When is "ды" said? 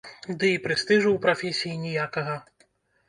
0.39-0.47